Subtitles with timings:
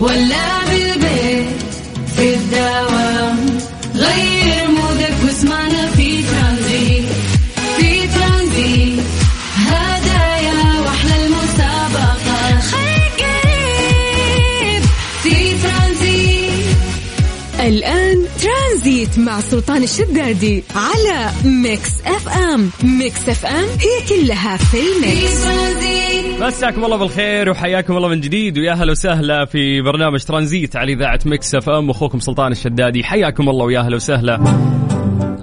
[0.00, 0.85] ولا بالبيت
[19.18, 22.70] مع سلطان الشدادي على Mix FM.
[22.84, 25.46] Mix FM هي كلها في ال mix.
[26.40, 31.20] مساكم الله بالخير وحياكم الله من جديد ويا أهلا وسهلا في برنامج ترانزيت على إذاعة
[31.26, 31.90] Mix FM.
[31.90, 34.40] أخوكم سلطان الشدادي حياكم الله ويا أهلا وسهلا.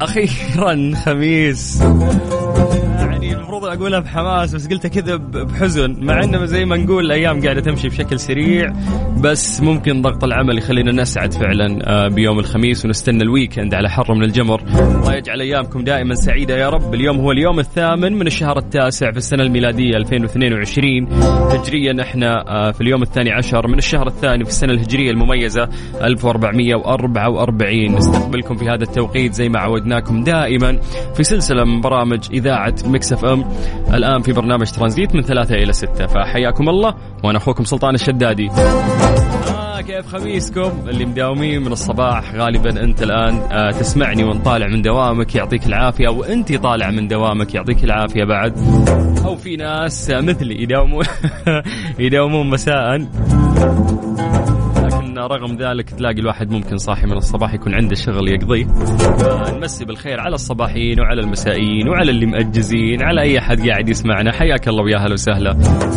[0.01, 1.83] أخيرا خميس.
[3.73, 8.19] أقولها بحماس بس قلتها كذا بحزن مع إنه زي ما نقول الأيام قاعدة تمشي بشكل
[8.19, 8.73] سريع
[9.17, 14.13] بس ممكن ضغط العمل يخلينا نسعد فعلا آه، بيوم الخميس ونستنى ال weekend على حر
[14.13, 14.61] من الجمر.
[14.61, 16.93] الله يجعل أيامكم دائما سعيدة يا رب.
[16.93, 21.07] اليوم هو اليوم الثامن من الشهر التاسع في السنة الميلادية 2022
[21.51, 25.69] هجريا إحنا آه، في اليوم الثاني عشر من الشهر الثاني في السنة الهجرية المميزة
[26.01, 30.77] 1444 نستقبلكم في هذا التوقيت زي ما عودناكم دائما
[31.15, 33.45] في سلسلة من برامج إذاعة Mix FM.
[33.93, 38.49] الآن في برنامج ترانزيت من ثلاثة إلى ستة فحياكم الله وأنا أخوكم سلطان الشدادي.
[38.49, 44.81] آه كيف خميسكم؟ اللي مداومين من الصباح غالبا أنت الآن آه تسمعني وانت طالع من
[44.81, 48.53] دوامك يعطيك العافية أو أنت طالع من دوامك يعطيك العافية بعد.
[49.25, 51.05] أو في ناس مثلي يداومون
[51.99, 53.07] يداومون مساء.
[55.13, 58.67] لكن رغم ذلك تلاقي الواحد ممكن صاحي من الصباح يكون عنده شغل يقضيه
[59.57, 64.31] نمسي بالخير على الصباحيين وعلى المسائيين وعلى اللي مأجزين على أي أحد قاعد يسمعنا.
[64.31, 65.51] حياك الله ويا أهلا وسهلا.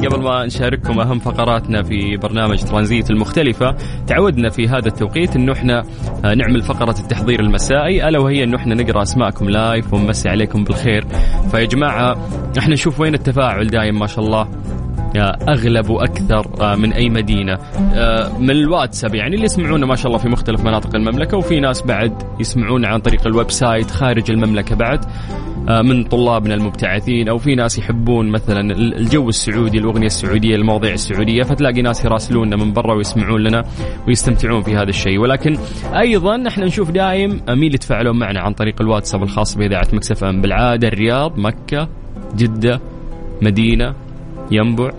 [0.06, 5.82] قبل ما نشارككم أهم فقراتنا في برنامج ترانزيت المختلفة تعودنا في هذا التوقيت أنه إحنا
[6.24, 8.08] آه، نعمل فقرة التحضير المسائي.
[8.08, 11.06] ألا وهي أنه إحنا نقرأ أسماءكم لايف ونمسي عليكم بالخير.
[11.50, 12.28] فيا جماعة
[12.58, 14.48] إحنا نشوف وين التفاعل دايم ما شاء الله.
[15.22, 17.58] أغلب وأكثر آه، من أي مدينة.
[17.94, 21.82] آه، من الواتساب يعني اللي يسمعونا ما شاء الله في مختلف مناطق المملكة وفي ناس
[21.82, 25.04] بعد يسمعونا عن طريق ال website خارج المملكة بعد
[25.68, 31.42] آه، من طلابنا المبتعثين أو في ناس يحبون مثلا الجو السعودي الأغنية السعودية المواضيع السعودية
[31.42, 33.64] فتلاقي ناس يراسلوننا من برا ويسمعون لنا
[34.08, 35.18] ويستمتعون في هذا الشيء.
[35.18, 35.56] ولكن
[35.96, 40.24] أيضا إحنا نشوف دايم مين اللي يتفاعلون معنا عن طريق الواتساب الخاص بإذاعة Mix FM
[40.24, 41.88] بالعادة الرياض مكة
[42.36, 42.80] جدة
[43.42, 44.05] مدينة.
[44.50, 44.90] ينبع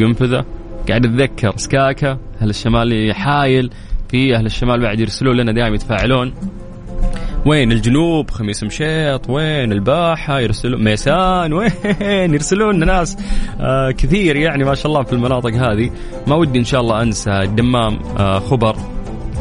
[0.00, 0.44] قنفذة
[0.88, 3.70] قاعد اتذكر سكاكا أهل الشمال حايل
[4.08, 6.34] في أهل الشمال بعد يرسلون لنا دائما يتفاعلون.
[7.46, 9.30] وين الجنوب؟ خميس مشيط.
[9.30, 11.52] وين الباحة؟ يرسلون ميسان.
[11.52, 11.70] وين؟
[12.34, 13.16] يرسلون ناس
[13.60, 15.90] آه كثير يعني ما شاء الله في المناطق هذه.
[16.26, 18.76] ما ودي إن شاء الله أنسى الدمام آه خبر.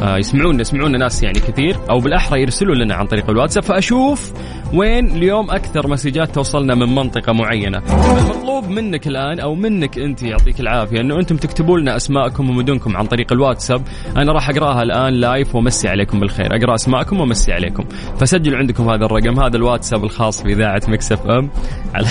[0.01, 3.63] يسمعونا يسمعونا ناس يعني كثير أو بالأحرى يرسلوا لنا عن طريق الواتساب.
[3.63, 4.33] فأشوف
[4.73, 7.77] وين اليوم أكثر مسجات توصلنا من منطقة معينة.
[7.77, 13.05] المطلوب منك الآن أو منك أنت يعطيك العافية إنه أنتم تكتبوا لنا أسماءكم ومدنكم عن
[13.05, 13.81] طريق الواتساب.
[14.17, 16.55] أنا راح أقراها الآن live وامسي عليكم بالخير.
[16.55, 17.83] أقرأ أسماءكم وامسي عليكم.
[18.19, 21.49] فسجلوا عندكم هذا الرقم هذا الواتساب الخاص بإذاعة Mix FM.
[21.93, 22.07] على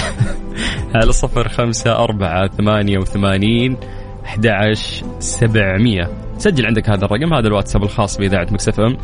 [0.95, 3.77] على صفر خمسة أربعة ثمانية وثمانين
[4.25, 8.97] 11 700 سجل عندك هذا الرقم هذا الواتساب الخاص بإذاعة Mix FM.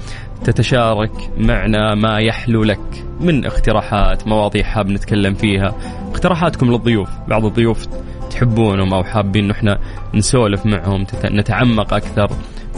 [0.44, 5.74] تتشارك معنا ما يحلو لك من اقتراحات مواضيع حاب نتكلم فيها
[6.10, 7.08] اقتراحاتكم للضيوف.
[7.28, 7.86] بعض الضيوف
[8.30, 9.78] تحبونهم أو حابين إحنا
[10.14, 12.30] نسولف معهم نتعمق أكثر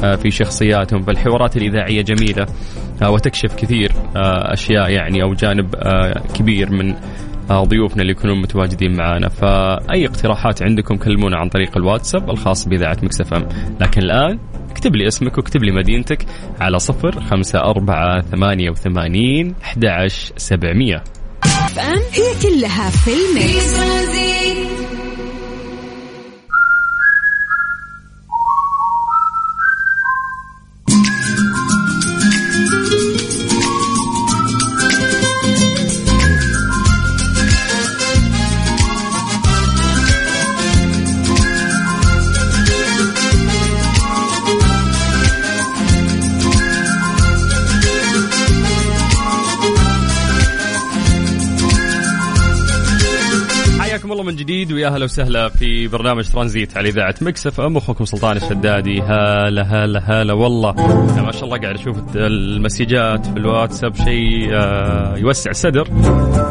[0.05, 1.03] آه، في شخصياتهم.
[1.03, 2.47] فالحوارات الإذاعية جميلة
[3.03, 5.75] آه، وتكشف كثير آه، أشياء يعني أو جانب
[6.35, 6.95] كبير من
[7.51, 13.35] ضيوفنا اللي يكونون متواجدين معنا فأي اقتراحات عندكم كلمونا عن طريق الواتساب الخاص بإذاعة مكسف
[13.35, 13.49] أم.
[13.81, 14.39] لكن الآن
[14.71, 16.27] اكتب لي اسمك واكتب لي مدينتك
[16.61, 21.05] على صفر خمسة أربعة ثمانية وثمانين أحد عشر سبعمية.
[22.13, 24.42] هي كلها في الميكس.
[54.83, 57.77] ويا هلا وسهلا في برنامج ترانزيت على إذاعة Mix FM.
[57.77, 59.03] أخوكم سلطان الشدادي.
[59.03, 60.73] هلا هلا هلا والله.
[61.23, 63.95] ما شاء الله قاعد أشوف المسجات في الواتساب.
[63.95, 65.85] شيء آه، يوسع الصدر.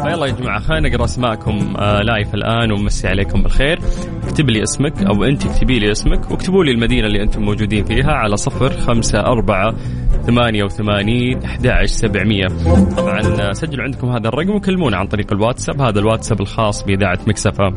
[0.02, 3.78] فيلا يا جماعة خلينا نقرأ أسماءكم آه، live الآن ونمسي عليكم بالخير.
[4.24, 8.12] اكتب لي اسمك أو أنت اكتبي لي اسمك واكتبوا لي المدينة اللي أنتم موجودين فيها
[8.12, 9.74] على صفر خمسة أربعة
[10.26, 12.46] ثمانية وثمانين أحد عشر سبعمية.
[12.96, 15.80] طبعا آه، سجلوا عندكم هذا الرقم وكلمونا عن طريق الواتساب.
[15.80, 17.68] هذا الواتساب الخاص بإذاعة Mix FM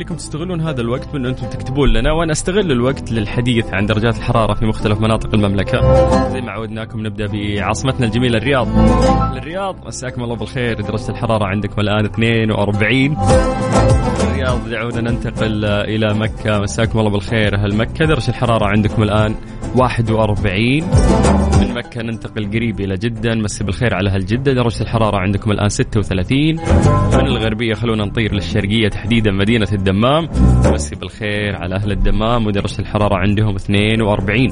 [0.00, 4.54] خليكم تستغلون هذا الوقت من أنتم تكتبون لنا وأنا أستغل الوقت للحديث عن درجات الحرارة
[4.54, 5.80] في مختلف مناطق المملكة.
[6.28, 8.68] زي ما عودناكم نبدأ بعاصمتنا الجميلة الرياض.
[9.36, 10.80] الرياض مساكم الله بالخير.
[10.80, 13.16] درجة الحرارة عندكم الآن 42
[14.20, 16.58] الرياض دعونا ننتقل إلى مكة.
[16.58, 17.54] مساكم الله بالخير.
[17.54, 19.34] أهل مكة درجة الحرارة عندكم الآن
[19.76, 20.84] 41
[21.70, 23.34] من مكة ننتقل قريب إلى جدة.
[23.34, 24.52] نمسي بالخير على أهل جدة.
[24.52, 26.56] درجة الحرارة عندكم الآن 36
[27.14, 30.28] من الغربية خلونا نطير للشرقية تحديدا مدينة الدمام.
[30.66, 32.46] نمسي بالخير على أهل الدمام.
[32.46, 34.48] ودرجة الحرارة عندهم 42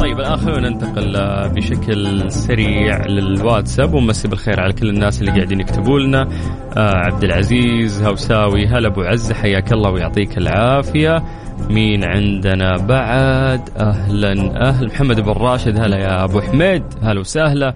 [0.00, 1.12] طيب الآن خلونا ننتقل
[1.54, 3.94] بشكل سريع للواتساب.
[3.94, 6.28] ونمسي بالخير على كل الناس اللي قاعدين يكتبوا لنا.
[6.76, 11.22] آه عبد العزيز هوساوي هلا أبو عزه حياك الله ويعطيك العافية.
[11.70, 14.32] مين عندنا بعد؟ أهلا.
[14.68, 15.80] أهل محمد بن راشد.
[15.80, 16.82] هلا يا أبو حميد.
[17.02, 17.74] هلا وسهلا.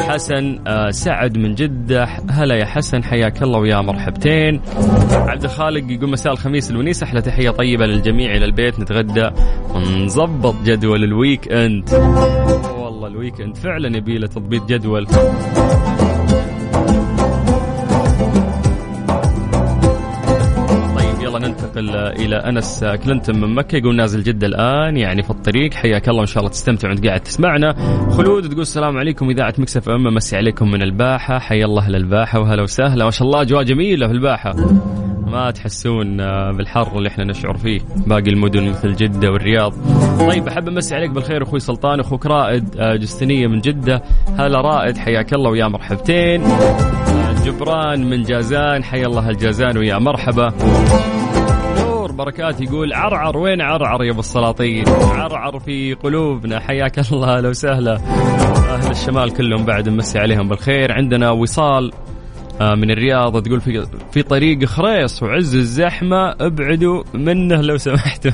[0.00, 2.08] حسن آه سعد من جدة.
[2.30, 3.04] هلا يا حسن.
[3.04, 4.60] حياك الله ويا مرحبتين.
[5.12, 8.80] عبد الخالق يقول مساء الخميس الونيس أحلى تحية طيبة للجميع إلى البيت.
[8.80, 9.30] نتغدى.
[9.74, 11.94] ونظبط جدول ال weekend.
[12.78, 15.06] والله ال weekend فعلا يبي له تضبيط جدول.
[21.76, 23.76] ننتقل إلى انس كلينتون من مكة.
[23.76, 25.74] يقول نازل جدة الآن يعني في الطريق.
[25.74, 27.74] حياك الله إن شاء الله تستمتع وأنت قاعد تسمعنا.
[28.10, 30.14] خلود تقول السلام عليكم إذاعة مكسف إم.
[30.14, 31.38] مسي عليكم من الباحة.
[31.38, 33.04] حيا الله أهل الباحه وهلا وسهلا.
[33.04, 34.54] ما شاء الله أجواء جميلة في الباحة.
[35.26, 36.16] ما تحسون
[36.52, 39.72] بالحر اللي إحنا نشعر فيه باقي المدن مثل جدة والرياض.
[40.30, 44.02] طيب أحب أمسي عليك بالخير أخوي سلطان أخوك رائد جستنية من جدة.
[44.38, 46.42] هلا رائد حياك الله ويا مرحبتين.
[47.44, 50.52] جبران من جازان حيا الله الجازان ويا مرحبا.
[52.14, 57.94] بركات يقول عرعر وين عرعر يا أبو السلاطين؟ عرعر في قلوبنا حياك الله لو سهله
[58.74, 60.92] أهل الشمال كلهم بعد نمسي عليهم بالخير.
[60.92, 61.92] عندنا وصال
[62.60, 68.32] من الرياض تقول في في طريق خريص وعز الزحمة ابعدوا منه لو سمحتوا.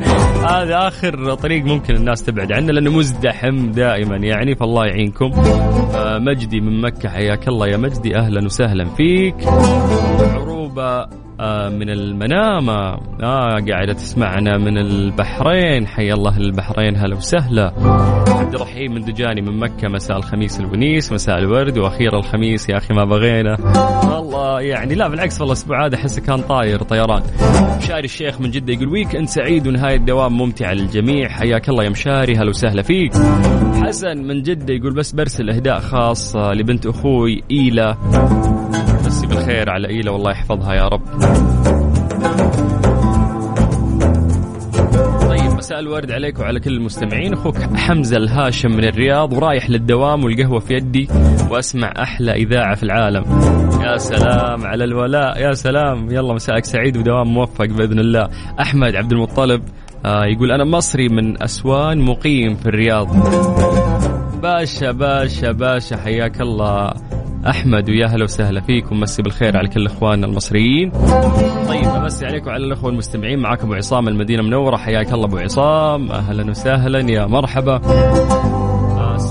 [0.54, 4.16] هذا آخر طريق ممكن الناس تبعد عنه لأنه مزدحم دائما.
[4.16, 5.32] يعني فالله يعينكم.
[6.28, 8.16] مجدي من مكة حياك الله يا مجدي.
[8.16, 9.46] أهلا وسهلا فيك.
[10.18, 11.21] عروبة
[11.72, 12.98] من المنامة.
[13.22, 15.86] آه قاعدة تسمعنا من البحرين.
[15.86, 17.72] حي الله البحرين هلا وسهلا.
[18.28, 19.88] عبد الرحيم من دجاني من مكة.
[19.88, 22.68] مساء الخميس الونيس مساء الورد وأخيرا الخميس.
[22.68, 23.56] يا أخي ما بغينا.
[24.10, 27.22] والله يعني لا بالعكس والله الأسبوع هذا أحسه كان طاير طيران.
[27.78, 31.28] مشاري الشيخ من جدة يقول ويك أنت سعيد ونهاية دوام ممتعة للجميع.
[31.28, 32.36] حياك الله يا مشاري.
[32.36, 33.12] هلا وسهلا فيك.
[33.82, 37.96] حسن من جدة يقول بس برسل إهداء خاص لبنت أخوي إيلا.
[39.32, 41.02] بالخير على إيلا والله يحفظها يا رب.
[45.28, 47.32] طيب مساء الورد عليك وعلى كل المستمعين.
[47.32, 51.08] أخوك حمزة الهاشم من الرياض ورايح للدوام والقهوة في يدي
[51.50, 53.24] وأسمع أحلى إذاعة في العالم.
[53.82, 56.10] يا سلام على الولاء يا سلام.
[56.10, 58.28] يلا مساءك سعيد ودوام موفق بإذن الله.
[58.60, 59.62] أحمد عبد المطلب
[60.04, 63.08] آه يقول أنا مصري من أسوان مقيم في الرياض.
[64.42, 66.92] باشا باشا باشا حياك الله.
[67.48, 69.00] أحمد ويا هلا وسهلا فيكم.
[69.00, 70.90] مسي بالخير على كل اخواننا المصريين.
[71.68, 73.38] طيب امسي عليكم وعلى الإخوة المستمعين.
[73.38, 74.76] معاكم أبو عصام المدينة منورة.
[74.76, 76.12] حياك الله أبو عصام.
[76.12, 77.10] أهلا وسهلا.
[77.10, 77.80] يا مرحبا.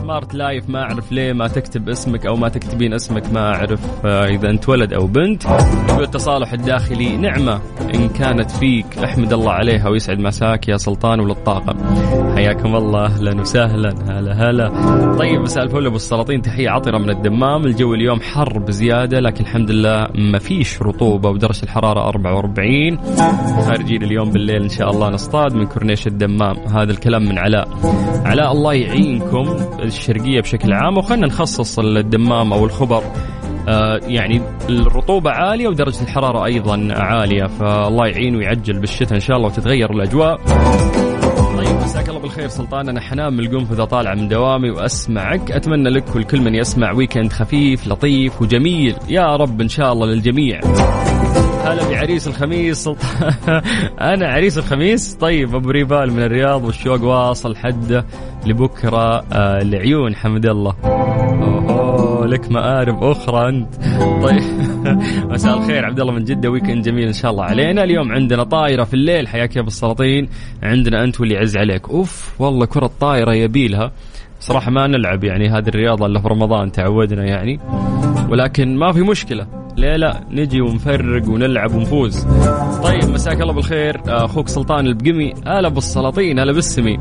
[0.02, 4.50] سمارت لايف ما أعرف ليه ما تكتب اسمك أو ما تكتبين اسمك ما أعرف إذا
[4.50, 5.46] أنت ولد أو بنت.
[5.90, 7.60] يقول التصالح الداخلي نعمة
[7.96, 11.78] إن كانت فيك أحمد الله عليها ويسعد مساك يا سلطان وللطاقم
[12.36, 14.70] حياكم الله أهلا وسهلا هلا هلا.
[15.20, 17.66] طيب مساء الفل أبو السلاطين تحية عطرة من الدمام.
[17.66, 22.98] الجو اليوم حر بزياده لكن الحمد لله ما فيش رطوبة ودرجة الحرارة 44
[23.62, 26.56] خارجين اليوم بالليل إن شاء الله نصطاد من كورنيش الدمام.
[26.58, 27.68] هذا الكلام من علاء.
[28.26, 29.56] علاء الله يعينكم.
[29.92, 33.04] الشرقية بشكل عام وخلنا نخصص الدمام أو الخبر.
[33.68, 39.48] آه يعني الرطوبة عالية ودرجة الحرارة أيضا عالية فالله يعين ويعجل بالشتاء إن شاء الله
[39.48, 40.38] وتتغير الأجواء.
[41.58, 45.52] طيب مساك الله بالخير سلطان أنا حنام من القنفذه طالعه من دوامي وأسمعك.
[45.52, 48.96] أتمنى لك ولكل من يسمع ويكند خفيف لطيف وجميل.
[49.10, 50.60] يا رب إن شاء الله للجميع.
[51.64, 52.90] هلا بعريس الخميس.
[54.14, 55.14] أنا عريس الخميس.
[55.16, 58.06] طيب أبو ريبال من الرياض والشوق واصل حده
[58.46, 60.74] لبكرة آه لعيون حمد الله.
[62.26, 63.76] لك مآرب أخرى أنت.
[64.26, 64.44] طيب
[65.32, 67.84] مساء الخير عبد الله من جدة ويكند جميل إن شاء الله علينا.
[67.84, 70.30] اليوم عندنا طايره في الليل حياك يا أبو السلاطين.
[70.64, 71.90] عندنا أنت واللي يعز عليك.
[71.90, 73.92] أوف والله كرة طايرة يبيلها.
[74.40, 77.60] صراحة ما نلعب يعني هذه الرياضة إلا في رمضان تعودنا يعني.
[78.30, 79.61] ولكن ما في مشكلة.
[79.78, 82.24] ليه لا نجي ونفرق ونلعب ونفوز.
[82.84, 87.00] طيب مساك الله بالخير أخوك سلطان البقمي هلا بالسلاطين هلا بالسمي.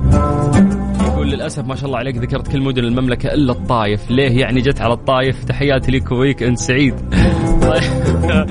[1.01, 4.11] يقول للأسف ما شاء الله عليك ذكرت كل مدن المملكة إلا الطايف.
[4.11, 6.95] ليه يعني جت على الطايف؟ تحياتي لك ويك انت سعيد.
[7.63, 8.47] طيب.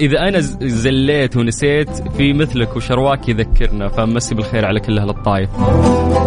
[0.00, 5.50] إذا أنا زليت ونسيت في مثلك وشرواك يذكرنا فمسي بالخير على كل أهل الطايف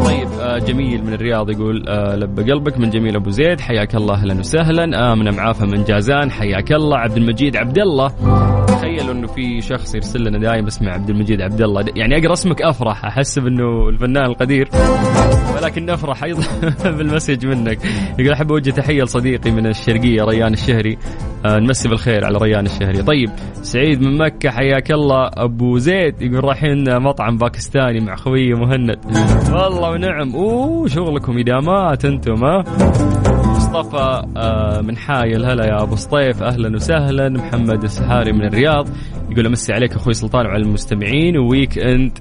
[0.05, 4.13] طيب آه، جميل من الرياض يقول آه، لب قلبك من جميل أبو زيد حياك الله
[4.15, 5.13] أهلا وسهلا.
[5.13, 6.97] امنه معافى من جازان حياك الله.
[6.97, 8.07] عبد المجيد عبد الله
[8.65, 12.61] تخيلوا إنه في شخص يرسل لنا دايم اسمه عبد المجيد عبد الله يعني أقرأ اسمك
[12.61, 14.69] أفرح احسب انه الفنان القدير.
[15.55, 16.43] ولكن أفرح أيضا
[16.97, 17.79] بالمسج منك.
[18.19, 20.97] يقول أحب أوجه تحية لصديقي من الشرقية ريان الشهري.
[21.45, 23.01] آه، نمسي بالخير على ريان الشهري.
[23.07, 23.29] طيب
[23.61, 25.29] سعيد من مكة حياك الله.
[25.33, 28.99] أبو زيد يقول رايحين مطعم باكستاني مع خوي مهند.
[29.51, 30.35] والله ونعم.
[30.35, 32.63] أوه شغلكم ادامات أنتم ها؟
[33.55, 35.45] مصطفى آه، من حايل.
[35.45, 36.43] هلا يا أبو سطيف.
[36.43, 37.29] أهلا وسهلا.
[37.29, 38.87] محمد السحاري من الرياض.
[39.31, 41.37] يقول أمسي عليك أخوي سلطان وعلى المستمعين.
[41.37, 42.11] و weekend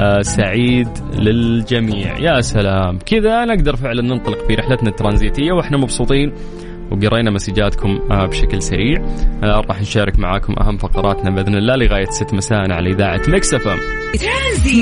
[0.00, 2.18] آه، سعيد للجميع.
[2.18, 2.98] يا سلام.
[3.06, 6.32] كذا نقدر فعلا ننطلق في رحلتنا الترانزيتية وإحنا مبسوطين.
[6.92, 9.02] وقرينا مسجاتكم آه، بشكل سريع.
[9.42, 13.68] آه، راح نشارك معاكم أهم فقراتنا بإذن الله لغاية 6 مساء على إذاعة ميكس إف
[13.68, 13.78] إم.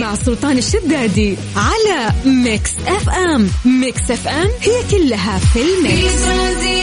[0.00, 3.46] مع سلطان الشدادي على ميكس إف إم.
[3.80, 6.79] ميكس إف إم هي كلها في في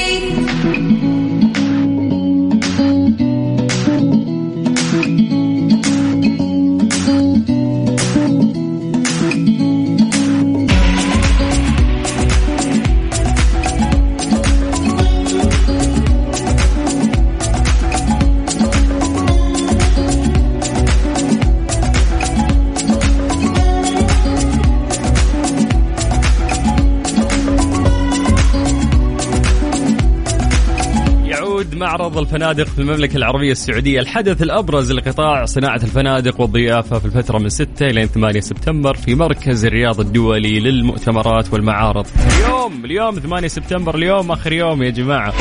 [32.17, 33.99] معرض الفنادق في المملكة العربية السعودية.
[33.99, 39.65] الحدث الأبرز لقطاع صناعة الفنادق والضيافة في الفترة من 6 إلى 8 سبتمبر في مركز
[39.65, 42.07] الرياض الدولي للمؤتمرات والمعارض.
[42.37, 45.33] اليوم اليوم 8 سبتمبر اليوم آخر يوم يا جماعة.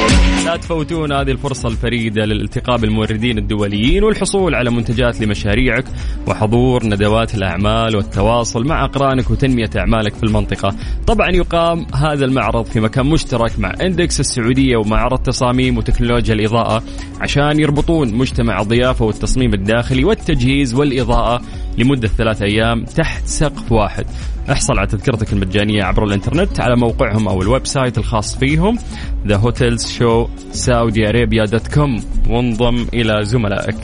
[0.45, 5.85] لا تفوتون هذه الفرصة الفريدة للالتقاء بالموردين الدوليين والحصول على منتجات لمشاريعك
[6.26, 10.75] وحضور ندوات الأعمال والتواصل مع أقرانك وتنمية أعمالك في المنطقة.
[11.06, 16.35] طبعا يقام هذا المعرض في مكان مشترك مع إندكس السعودية ومعرض تصاميم وتكنولوجيا
[17.20, 21.42] عشان يربطون مجتمع الضيافة والتصميم الداخلي والتجهيز والإضاءة
[21.78, 24.06] لمدة ثلاث أيام تحت سقف واحد.
[24.50, 28.78] احصل على تذكرتك المجانية عبر الإنترنت على موقعهم أو ال website الخاص فيهم
[31.75, 33.76] .com وانضم إلى زملائك.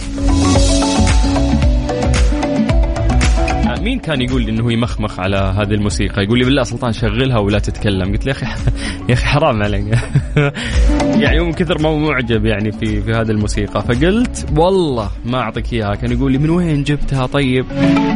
[3.83, 7.59] مين كان يقول لي انه يمخمخ على هذه الموسيقى؟ يقول لي بالله سلطان شغلها ولا
[7.59, 8.13] تتكلم.
[8.13, 8.47] قلت له يا أخي
[9.09, 9.85] يا أخي حرام عليك.
[11.23, 13.83] يعني من كثر ما هو معجب يعني في في هذه الموسيقى.
[13.83, 15.95] فقلت والله ما أعطيك إياها.
[15.95, 17.67] كان يقول لي من وين جبتها؟ طيب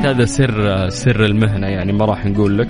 [0.04, 2.68] هذا سر سر المهنة يعني ما راح نقول لك.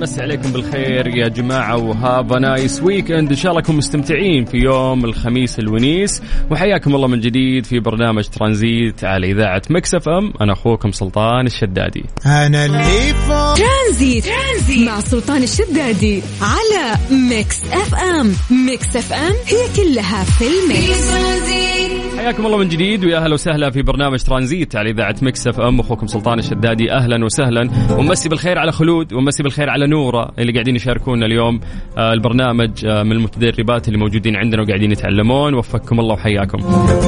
[0.00, 4.56] نمسي عليكم بالخير يا جماعة و have nice weekend إن شاء الله انكم مستمتعين في
[4.56, 6.22] يوم الخميس الونيس.
[6.50, 10.32] وحياكم الله من جديد في برنامج ترانزيت على إذاعة ميكس إف إم.
[10.40, 12.04] أنا أخوكم سلطان الشدادي.
[12.26, 13.54] أنا اللي فوق.
[13.54, 14.24] ترانزيت.
[14.24, 14.88] ترانزيت.
[14.88, 18.32] مع سلطان الشدادي على ميكس إف إم.
[18.66, 21.79] ميكس إف إم هي كلها في ترانزيت.
[22.20, 25.80] حياكم الله من جديد ويا أهلا وسهلا في برنامج ترانزيت على إذاعة ميكس إف إم.
[25.80, 27.70] أخوكم سلطان الشدادي أهلا وسهلا.
[27.98, 31.60] ومسي بالخير على خلود ومسي بالخير على نورة اللي قاعدين يشاركونا اليوم
[31.98, 35.54] آه، البرنامج آه، من المتدربات اللي موجودين عندنا وقاعدين يتعلمون.
[35.54, 36.58] وفقكم الله وحياكم.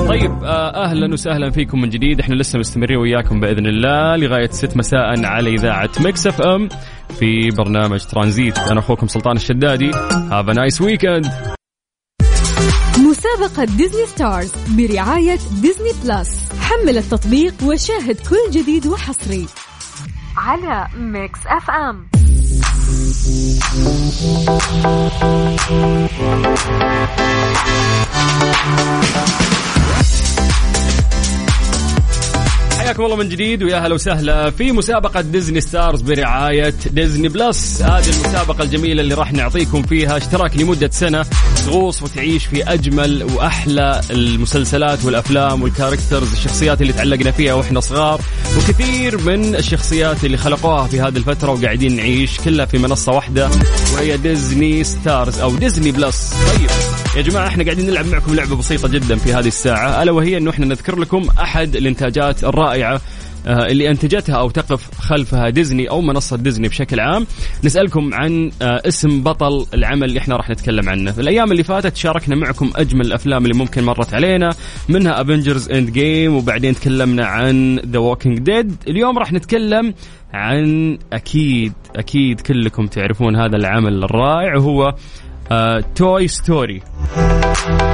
[0.09, 2.21] طيب آه، أهلا وسهلا فيكم من جديد.
[2.21, 6.69] إحنا لسه مستمرين وياكم بإذن الله لغاية 6 مساء على إذاعة ميكس إف إم
[7.19, 8.59] في برنامج ترانزيت.
[8.59, 9.90] أنا أخوكم سلطان الشدادي.
[10.30, 11.26] have nice weekend
[12.99, 16.28] مسابقة ديزني ستارز برعاية ديزني بلس.
[16.61, 19.47] حمل التطبيق وشاهد كل جديد وحصري.
[20.37, 22.07] على ميكس اف ام.
[32.92, 37.82] حياكم الله من جديد ويا هلا وسهلا في مسابقة ديزني ستارز برعاية ديزني بلس.
[37.82, 41.26] هذه المسابقة الجميلة اللي راح نعطيكم فيها اشتراك لمدة سنة
[41.66, 48.20] تغوص وتعيش في أجمل وأحلى المسلسلات والأفلام وال characters الشخصيات اللي تعلقنا فيها وإحنا صغار
[48.56, 53.50] وكثير من الشخصيات اللي خلقوها في هذه الفترة وقاعدين نعيش كلها في منصة واحدة
[53.94, 56.32] وهي ديزني ستارز أو ديزني بلس.
[56.32, 56.70] طيب
[57.16, 60.50] يا جماعة إحنا قاعدين نلعب معكم لعبة بسيطة جدا في هذه الساعة ألا وهي أنه
[60.50, 62.81] إحنا نذكر لكم أحد الإنتاجات الرائعة
[63.46, 67.26] آه، اللي أنتجتها أو تقف خلفها ديزني أو منصة ديزني بشكل عام.
[67.64, 71.12] نسألكم عن آه، اسم بطل العمل اللي إحنا راح نتكلم عنه.
[71.12, 74.54] في الأيام اللي فاتت شاركنا معكم أجمل الأفلام اللي ممكن مرت علينا
[74.88, 79.94] منها Avengers Endgame وبعدين تكلمنا عن The Walking Dead اليوم راح نتكلم
[80.32, 84.94] عن أكيد أكيد كلكم تعرفون هذا العمل الرائع وهو
[85.94, 86.82] Toy Story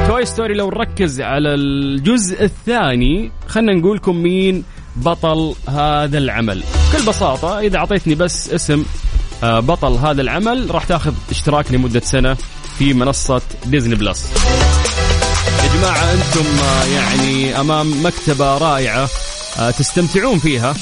[0.06, 4.64] Toy Story لو نركز على الجزء الثاني خلينا نقول لكم مين
[4.98, 6.64] بطل هذا العمل.
[6.92, 8.84] بكل بساطة إذا أعطيتني بس اسم
[9.42, 12.36] آه، بطل هذا العمل راح تأخذ اشتراك لمدة سنة
[12.78, 14.26] في منصة ديزني بلس
[15.62, 19.08] يا جماعة أنتم آه، يعني أمام مكتبة رائعة
[19.58, 20.74] آه، تستمتعون فيها.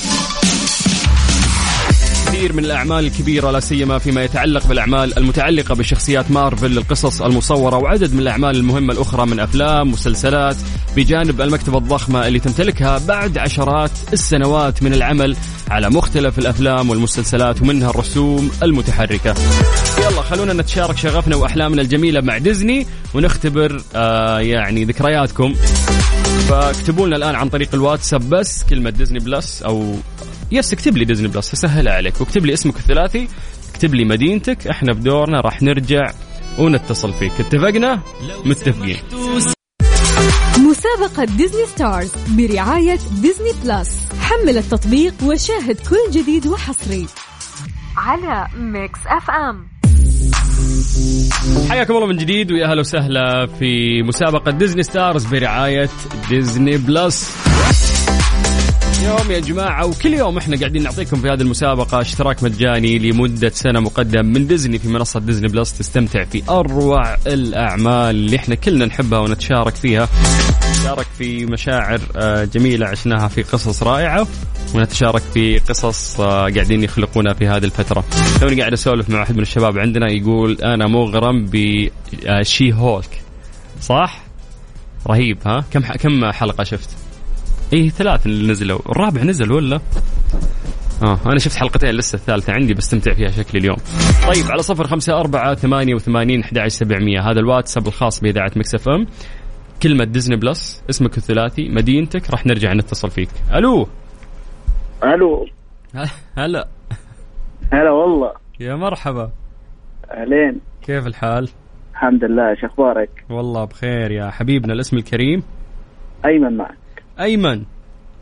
[2.26, 8.14] كثير من الأعمال الكبيرة لا سيما فيما يتعلق بالأعمال المتعلقة بشخصيات مارفل القصص المصورة وعدد
[8.14, 10.56] من الأعمال المهمة الأخرى من أفلام مسلسلات
[10.96, 15.36] بجانب المكتبه الضخمة اللي تمتلكها بعد عشرات السنوات من العمل
[15.70, 19.34] على مختلف الأفلام والمسلسلات ومنها الرسوم المتحركة.
[19.98, 25.54] يلا خلونا نتشارك شغفنا وأحلامنا الجميلة مع ديزني ونختبر آه يعني ذكرياتكم
[26.48, 29.94] فاكتبوا لنا الآن عن طريق الواتساب بس كلمة ديزني بلس أو
[30.52, 32.20] yes اكتب لي ديزني بلس اسهلها عليك.
[32.20, 33.28] واكتب لي اسمك الثلاثي
[33.70, 36.10] اكتب لي مدينتك إحنا بدورنا راح نرجع
[36.58, 37.32] ونتصل فيك.
[37.40, 38.00] اتفقنا؟
[38.44, 38.96] متفقين.
[40.58, 43.98] مسابقة ديزني ستارز برعاية ديزني بلس.
[44.20, 47.06] حمل التطبيق وشاهد كل جديد وحصري
[47.96, 49.66] على ميكس إف إم.
[51.70, 55.88] حياكم الله من جديد ويا أهلا وسهلا في مسابقة ديزني ستارز برعاية
[56.28, 57.30] ديزني بلس.
[59.02, 63.80] يوم يا جماعة وكل يوم إحنا قاعدين نعطيكم في هذه المسابقة اشتراك مجاني لمدة سنة
[63.80, 69.18] مقدم من ديزني في منصة ديزني بلس تستمتع في أروع الأعمال اللي إحنا كلنا نحبها
[69.18, 70.08] ونتشارك فيها
[70.70, 74.26] نتشارك في مشاعر آه، جميلة عشناها في قصص رائعة
[74.74, 78.04] ونتشارك في قصص آه، قاعدين يخلقونها في هذه الفترة
[78.40, 83.22] توني قاعد أسولف مع واحد من الشباب عندنا يقول أنا مغرم بشي هولك
[83.82, 84.20] صح؟
[85.06, 87.05] رهيب ها؟ كم كم حلقة شفت؟
[87.72, 88.78] اي ثلاث اللي نزلوا.
[88.88, 89.80] الرابع نزل ولا؟
[91.02, 93.76] آه أنا شفت حلقتين لسه الثالثة عندي بستمتع فيها شكلي اليوم.
[94.26, 97.20] طيب على صفر خمسة أربعة ثمانية وثمانين أحد سبعمية.
[97.20, 99.06] هذا الواتساب الخاص بإذاعة مكسف أم.
[99.82, 103.28] كلمة ديزني بلس اسمك الثلاثي مدينتك راح نرجع نتصل فيك.
[103.54, 103.88] ألو؟
[105.04, 105.46] ألو.
[106.38, 106.68] هلا.
[107.72, 108.32] هلا والله.
[108.60, 109.30] يا مرحبا.
[110.10, 110.60] أهلين.
[110.82, 111.48] كيف الحال؟
[111.92, 115.42] الحمد لله شو أخبارك؟ والله بخير يا حبيبنا الاسم الكريم.
[116.26, 116.85] أيمن معك.
[117.20, 117.64] أيمن.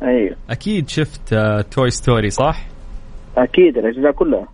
[0.03, 0.37] أيوه.
[0.51, 2.67] أكيد شفت آه، Toy Story صح؟
[3.37, 4.49] أكيد الأجزاء كلها.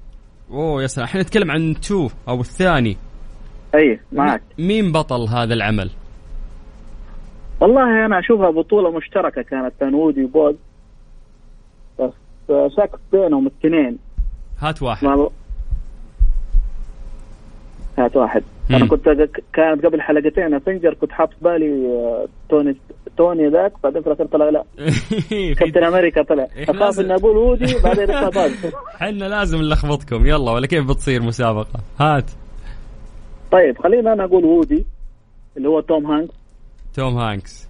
[0.50, 1.06] أوه يا سلام.
[1.06, 2.96] إحنا نتكلم عن two أو الثاني.
[3.74, 4.42] اي معك.
[4.58, 5.90] مين بطل هذا العمل؟
[7.60, 10.54] والله أنا أشوفها بطولة مشتركة كانت بين وودي وباز
[12.00, 12.12] بس
[12.50, 13.98] آه، شك بينهم الاثنين
[14.58, 15.06] هات واحد.
[15.06, 15.30] ما
[18.00, 18.42] هات واحد.
[18.70, 18.76] مم.
[18.76, 19.08] أنا كنت
[19.52, 22.76] كانت قبل حلقتين Avenger كنت حاط بالي آه، توني
[23.16, 24.64] توني ذاك بعدين في الأخير طلع لا.
[25.58, 26.46] كابتن أمريكا طلع.
[26.68, 28.52] أخاف إني أقول وودي بعدين يطلع باز
[28.98, 30.26] حنا لازم نلخبطكم.
[30.26, 32.30] يلا ولا كيف بتصير مسابقة؟ هات.
[33.52, 34.86] طيب خلينا أنا أقول وودي
[35.56, 36.34] اللي هو توم هانكس.
[36.94, 37.68] توم هانكس.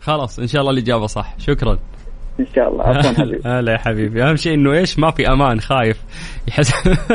[0.00, 1.38] خلاص إن شاء الله الإجابة صح.
[1.38, 1.78] شكرا.
[2.40, 2.84] إن شاء الله.
[2.84, 3.40] عفوا حبيبي.
[3.46, 4.22] هلا يا حبيبي.
[4.22, 6.02] أهم شيء إنه إيش؟ ما في أمان خايف.
[6.48, 6.72] يحس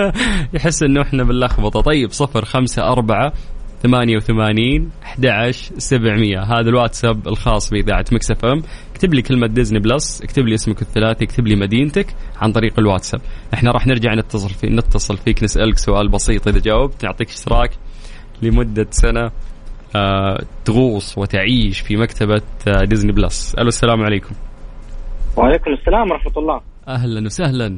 [0.56, 1.82] يحس إنه إحنا باللخبطة.
[1.82, 3.34] طيب صفر خمسة أربعة
[3.84, 6.40] ثمانية وثمانين أحد سبعمية.
[6.42, 8.64] هذا الواتساب الخاص بإذاعة Mix FM.
[8.92, 12.08] اكتب لي كلمة Disney Plus اكتب لي اسمك الثلاثي اكتب لي مدينتك
[12.42, 13.22] عن طريق الواتساب.
[13.54, 17.72] إحنا راح نرجع نتصل في نتصل فيك نسألك سؤال بسيط إذا جاوبت نعطيك اشتراك
[18.42, 19.32] لمدة سنة
[19.96, 23.56] آه تغوص وتعيش في مكتبة آه Disney Plus.
[23.56, 24.36] ألو السلام عليكم.
[25.40, 26.62] وعليكم السلام ورحمة الله.
[26.88, 27.78] أهلا وسهلا.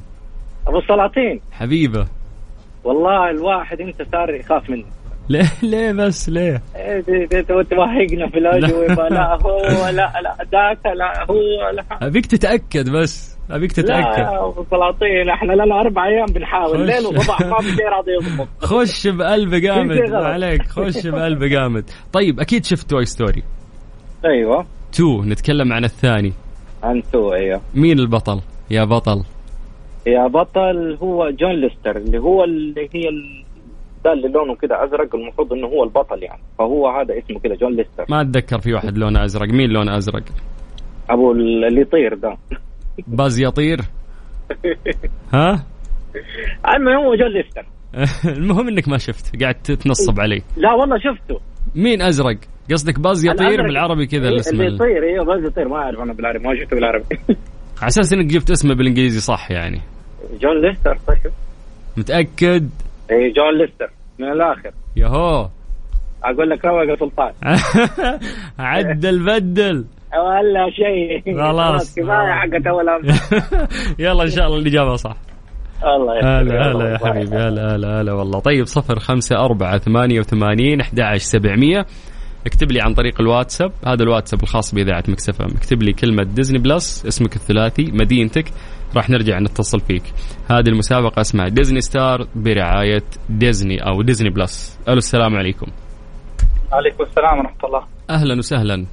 [0.68, 2.08] أبو السلاطين حبيبة.
[2.84, 4.86] والله الواحد أنت صار يخاف منه.
[5.30, 7.02] ليه ليه بس؟ ليه؟ إيه
[7.42, 9.38] توهقنا في الأجوبة لا.
[9.42, 11.36] هو لا لا ذاك لا هو
[11.76, 12.08] لا.
[12.08, 13.38] أبيك تتأكد بس.
[13.52, 14.20] أبيك لا تتأكد.
[14.20, 16.78] يا أبو السلاطين إحنا لنا أربع أيام بنحاول.
[16.78, 16.96] خش.
[16.96, 20.14] ليل وصباح ما في شيء راضي يضبط خش بقلب جامد.
[20.14, 20.62] عليك.
[20.62, 21.90] خش بقلب جامد.
[22.14, 23.44] طيب أكيد شفت Toy Story
[24.26, 24.66] أيوه.
[24.94, 26.34] 2 نتكلم عن الثاني.
[26.84, 27.62] أنتو أيوه.
[27.76, 28.40] مين البطل؟
[28.72, 29.24] يا بطل.
[30.08, 33.44] يا بطل هو جون ليستر اللي هو اللي هي ال-
[34.06, 36.42] ده اللي لونه كده أزرق المفروض إنه هو البطل يعني.
[36.60, 38.06] فهو هذا اسمه كده جون ليستر.
[38.10, 39.50] ما أتذكر في واحد لونه أزرق.
[39.50, 40.24] مين لونه أزرق؟
[41.10, 42.38] أبو ال- اللي يطير ده.
[43.08, 43.82] باز يطير؟
[45.34, 45.64] ها؟
[46.76, 47.66] المهم هو جون ليستر.
[48.38, 51.40] المهم إنك ما شفت قاعد تتنصب علي لا والله شفته.
[51.76, 52.38] مين أزرق؟
[52.74, 53.62] قصدك باز يطير.
[53.64, 56.56] بالعربي كذا إيه، الاسم اللي ال- يطير أيوه بس يطير ما أعرف أنا بالعربي ما
[56.64, 57.06] شفته بالعربي.
[57.82, 59.82] على أساس إنك جبت اسمه بالإنجليزي صح يعني.
[60.42, 61.32] جون ليستر طيب.
[61.98, 62.70] متأكد؟
[63.12, 64.72] اي جون ليستر من الآخر.
[64.96, 65.50] يهو
[66.24, 67.32] أقول لك روق يا سلطان.
[68.60, 71.38] عدل بدل ولا شيء.
[71.38, 71.96] خلاص.
[71.96, 72.86] كفاية حقت أول.
[74.06, 75.16] يلا إن شاء الله الإجابة صح.
[75.84, 78.40] الله هلا هلا يا حبيبي هلا هلا هلا والله.
[78.40, 81.86] طيب صفر خمسة أربعة ثمانية وثمانين أحد عشر سبعمية.
[82.46, 86.60] اكتب لي عن طريق الواتساب هذا الواتساب الخاص بإذاعة Mix FM اكتب لي كلمة Disney
[86.60, 88.46] Plus اسمك الثلاثي مدينتك
[88.96, 90.04] راح نرجع نتصل فيك.
[90.52, 94.80] هذه المسابقة اسمها Disney Star برعاية ديزني أو Disney Plus.
[94.88, 95.68] ألو السلام عليكم.
[96.72, 97.84] عليكم السلام ورحمة الله.
[98.10, 98.86] أهلا وسهلا.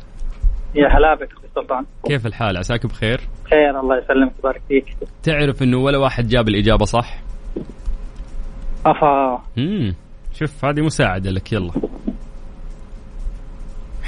[0.75, 1.85] يا هلا بك أخوي سلطان.
[2.07, 4.85] كيف الحال؟ عساك بخير؟ خير الله يسلمك ويبارك فيك.
[5.23, 7.21] تعرف أنه ولا واحد جاب الإجابة صح؟
[8.87, 9.43] أفا.
[9.59, 9.95] امم
[10.35, 11.73] شوف هذه مساعدة لك يلا.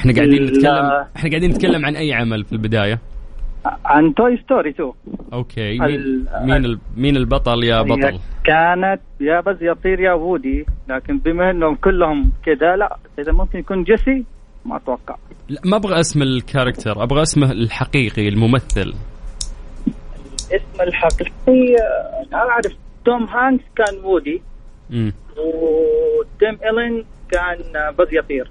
[0.01, 0.43] إحنا قاعدين.
[0.45, 2.99] نتكلم إحنا قاعدين نتكلم عن أي عمل في البداية؟
[3.85, 4.93] عن Toy Story 2
[5.33, 5.79] okay.
[5.79, 6.79] مين ال- مين, ال...
[6.97, 12.77] مين البطل يا بطل؟ كانت يا بس يطير يا وودي لكن بما إنهم كلهم كذا
[12.77, 14.25] لا إذا ممكن يكون جيسي
[14.67, 15.17] ما أتوقع.
[15.49, 18.95] لا ما أبغى اسم ال character أبغى اسمه الحقيقي الممثل.
[20.53, 21.75] اسم الحقيقي
[22.33, 22.73] أنا أعرف
[23.05, 24.43] توم هانكس كان وودي
[24.93, 27.57] امم وتيم ايلين كان
[27.99, 28.51] بز يطير.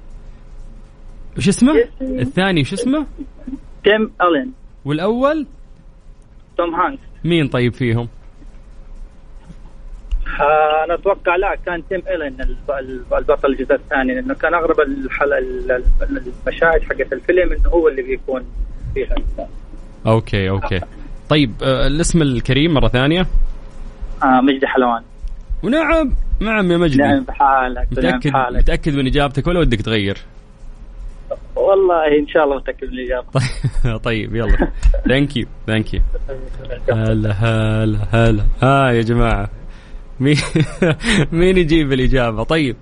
[1.39, 2.21] وش اسمه؟ جيسي.
[2.21, 3.06] الثاني وش اسمه؟
[3.84, 4.54] تيم ايلين
[4.86, 5.47] والأول؟
[6.58, 7.02] توم هانكس.
[7.23, 8.08] مين طيب فيهم؟
[10.41, 14.75] آه، أنا أتوقع لا كان تيم الب- البطل الجزء الثاني لأنه كان اغلب
[16.02, 18.45] المشاهد حقت الفيلم إنه هو اللي بيكون
[18.93, 19.15] فيها.
[20.08, 20.80] okay okay.
[21.30, 23.21] طيب آه الاسم الكريم مرة ثانية.
[24.23, 25.04] آه مجدي حلوان.
[25.63, 26.15] ونعم!
[26.39, 26.97] نعم يا مجدي.
[26.97, 28.58] نعم بحالك نعم متأكد بحالك.
[28.62, 30.17] متأكد من إجابتك ولا ودك تغير؟
[31.56, 34.72] والله إن شاء الله متاكد من الاجابه طيب يلا.
[35.08, 36.02] thank you thank you
[36.94, 38.44] هلا هلا هلا.
[38.63, 39.50] ها يا جماعة.
[40.20, 40.36] مين
[41.32, 42.76] مين يجيب الإجابة؟ طيب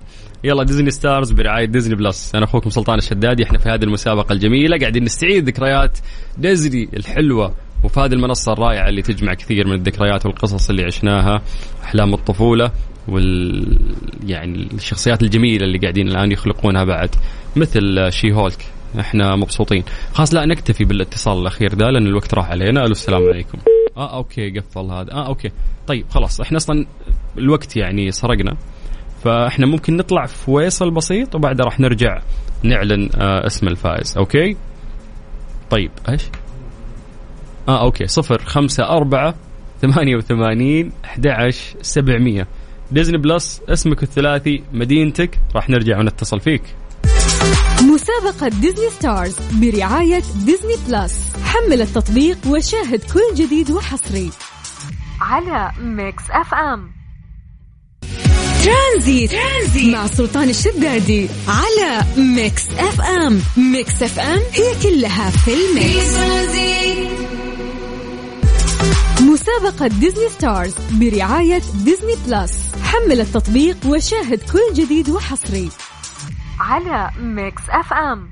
[0.44, 4.78] يلا Disney Stars برعاية Disney Plus أنا أخوكم سلطان الشدادي إحنا في هذه المسابقة الجميلة.
[4.78, 5.98] قاعدين نستعيد ذكريات
[6.38, 11.42] ديزني الحلوة وفي هذه المنصة الرائعة اللي تجمع كثير من الذكريات والقصص اللي عشناها
[11.84, 12.70] أحلام الطفولة.
[13.08, 13.78] وال
[14.26, 17.10] يعني الشخصيات الجميلة اللي قاعدين الآن يخلقونها بعد
[17.56, 18.66] مثل She-Hulk.
[19.00, 19.84] إحنا مبسوطين.
[20.12, 22.80] خلاص لا نكتفي بالاتصال الأخير ده لأن الوقت راح علينا.
[22.80, 23.58] ألو السلام عليكم.
[23.96, 25.12] آه okay قفل هذا.
[25.12, 25.50] آه okay.
[25.86, 26.40] طيب خلاص.
[26.40, 26.86] إحنا أصلا
[27.38, 28.56] الوقت يعني سرقنا.
[29.24, 32.22] فإحنا ممكن نطلع في فاصل بسيط وبعدها راح نرجع
[32.62, 34.18] نعلن آه اسم الفائز.
[34.18, 34.56] okay؟
[35.70, 36.22] طيب إيش؟
[37.68, 38.06] آه okay.
[38.06, 39.34] صفر خمسة أربعة
[39.80, 41.26] ثمانية وثمانين أحد
[41.80, 42.46] سبعمية.
[42.92, 46.62] Disney Plus اسمك الثلاثي مدينتك راح نرجع ونتصل فيك.
[47.82, 51.14] مسابقة Disney Stars برعاية Disney Plus.
[51.44, 54.30] حمل التطبيق وشاهد كل جديد وحصري.
[55.20, 56.90] على Mix FM.
[58.64, 59.94] Tranzit, Tranzit.
[59.94, 61.28] مع سلطان الشدادي.
[61.48, 63.42] على Mix FM.
[63.56, 66.18] Mix FM هي كلها في ال mix.
[69.20, 72.67] مسابقة Disney Stars برعاية Disney Plus.
[72.88, 75.70] حمل التطبيق وشاهد كل جديد وحصري
[76.60, 78.30] على Mix FM.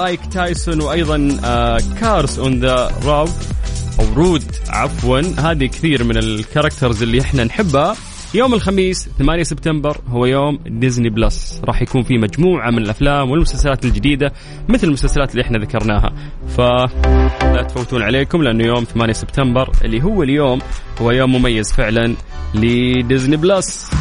[0.09, 1.17] ومايك تايسون وأيضا
[1.99, 3.29] Cars on the Road
[3.99, 5.19] أو Road عفوا.
[5.19, 7.95] هذه كثير من ال characters اللي إحنا نحبها.
[8.33, 13.85] يوم الخميس 8 سبتمبر هو يوم Disney Plus راح يكون في مجموعة من الأفلام والمسلسلات
[13.85, 14.33] الجديدة
[14.69, 16.13] مثل المسلسلات اللي إحنا ذكرناها.
[16.47, 20.59] فلا تفوتون عليكم لأنه يوم 8 سبتمبر اللي هو اليوم
[21.01, 22.15] هو يوم مميز فعلا
[22.55, 23.91] ل Disney Plus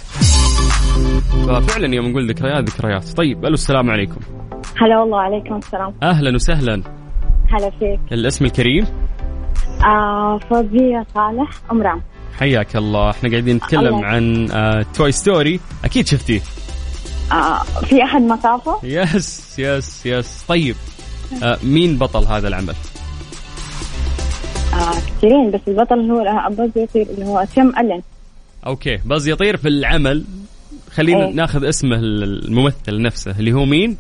[1.47, 3.16] ففعلا يوم نقول ذكريات ذكريات.
[3.16, 4.21] طيب ألو السلام عليكم.
[4.77, 5.95] هلا والله عليكم السلام.
[6.03, 6.83] أهلا وسهلا.
[7.51, 8.01] هلا فيك.
[8.12, 8.87] الاسم الكريم؟
[9.85, 12.03] آه فوزية صالح أم رام
[12.38, 13.11] حياك الله.
[13.11, 14.07] إحنا قاعدين نتكلم الله.
[14.07, 16.40] عن آه توي ستوري أكيد شفتيه.
[17.33, 20.45] آه في أحد ما شافه؟ yes yes yes.
[20.49, 20.77] طيب
[21.62, 22.75] مين بطل هذا العمل؟
[24.75, 28.03] آه كثيرين بس البطل هو آ Buzz Lightyear اللي هو Tim Allen.
[28.67, 30.25] okay Buzz Lightyear في العمل.
[30.93, 31.35] خلينا إيه.
[31.35, 33.97] ناخذ اسمه الممثل نفسه اللي هو مين؟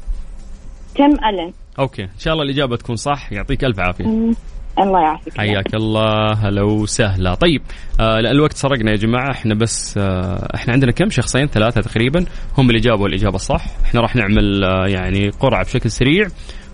[0.94, 1.52] Tim Allen.
[1.78, 3.32] okay إن شاء الله الإجابة تكون صح.
[3.32, 4.04] يعطيك ألف عافية.
[4.04, 4.34] مم.
[4.78, 5.38] الله يعافيك.
[5.38, 7.34] حياك الله هلا وسهلا.
[7.34, 7.62] طيب
[8.00, 9.30] آه الوقت سرقنا يا جماعة.
[9.30, 12.24] إحنا بس آه إحنا عندنا كم شخصين؟ ثلاثة تقريبا.
[12.58, 16.28] هم اللي جابوا الإجابة الصح إحنا راح نعمل آه يعني قرعة بشكل سريع.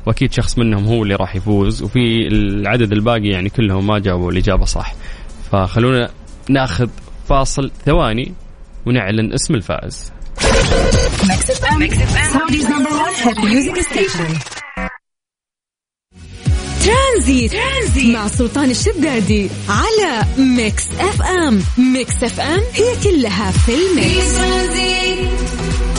[0.06, 4.64] وأكيد شخص منهم هو اللي راح يفوز وفي العدد الباقي يعني كلهم ما جابوا الإجابة
[4.64, 4.94] صح.
[5.52, 6.10] فخلونا
[6.48, 6.88] نأخذ
[7.28, 8.34] فاصل ثواني
[8.86, 10.12] ونعلن اسم الفائز.
[16.84, 17.52] Transit.
[17.52, 24.40] Transit مع سلطان الشدادي على Mix FM Mix FM هي كلها في ال Mix.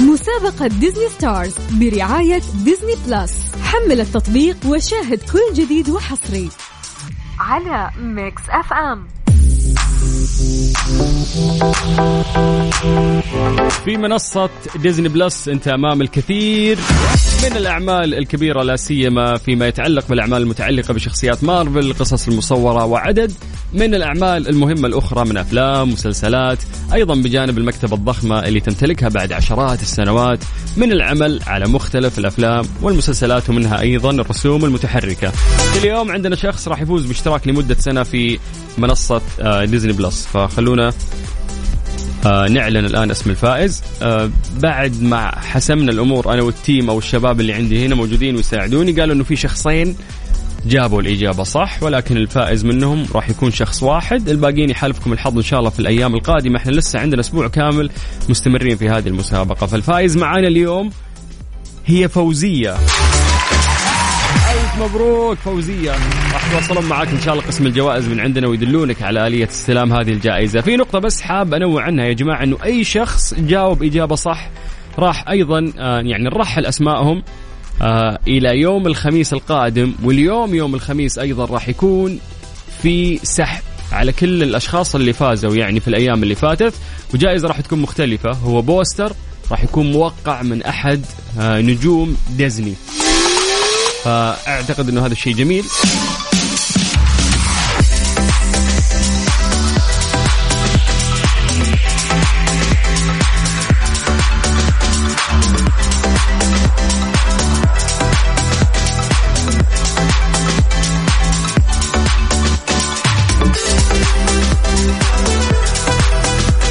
[0.01, 6.49] مسابقة Disney Stars برعاية Disney Plus حمل التطبيق وشاهد كل جديد وحصري
[7.39, 9.07] على Mix FM.
[13.85, 16.77] في منصة Disney Plus أنت أمام الكثير
[17.43, 23.31] من الأعمال الكبيرة لا سيما فيما يتعلق بالأعمال المتعلقة بشخصيات مارفل القصص المصورة وعدد
[23.73, 26.57] من الأعمال المهمة الأخرى من أفلام مسلسلات
[26.93, 30.39] أيضا بجانب المكتبة الضخمة اللي تمتلكها بعد عشرات السنوات
[30.77, 35.31] من العمل على مختلف الأفلام والمسلسلات ومنها أيضا الرسوم المتحركة.
[35.77, 38.39] اليوم عندنا شخص راح يفوز باشتراك لمدة سنة في
[38.77, 40.93] منصة آه، Disney Plus فخلونا
[42.25, 43.81] آه نعلن الآن اسم الفائز.
[44.01, 48.91] آه بعد ما حسمنا الأمور أنا وال team أو الشباب اللي عندي هنا موجودين ويساعدوني
[48.91, 49.95] قالوا إنه في شخصين
[50.65, 54.29] جابوا الإجابة صح ولكن الفائز منهم راح يكون شخص واحد.
[54.29, 56.57] الباقيين يحالفكم الحظ إن شاء الله في الأيام القادمة.
[56.57, 57.89] إحنا لسه عندنا أسبوع كامل
[58.29, 59.67] مستمرين في هذه المسابقة.
[59.67, 60.89] فالفائز معانا اليوم
[61.85, 62.77] هي فوزية.
[64.73, 65.91] ألف مبروك فوزية.
[66.33, 70.09] راح يتواصلون معاك إن شاء الله قسم الجوائز من عندنا ويدلونك على آلية استلام هذه
[70.09, 70.61] الجائزة.
[70.61, 74.49] في نقطة بس حاب أنوع عنها يا جماعة أنه أي شخص جاوب إجابة صح
[74.99, 77.23] راح أيضا آه، يعني نرحل أسمائهم
[77.81, 82.19] آه، إلى يوم الخميس القادم واليوم يوم الخميس أيضا راح يكون
[82.81, 86.73] في سحب على كل الأشخاص اللي فازوا يعني في الأيام اللي فاتت.
[87.13, 89.13] وجائزة راح تكون مختلفة هو بوستر
[89.51, 91.05] راح يكون موقع من أحد
[91.39, 92.73] آه، نجوم ديزني.
[94.03, 95.65] فأعتقد إنه هذا الشيء جميل.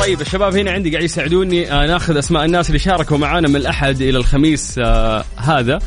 [0.01, 1.73] طيب الشباب هنا عندي قاعد يساعدوني.
[1.73, 5.79] آه ناخذ أسماء الناس اللي شاركوا معانا من الأحد إلى الخميس آه هذا.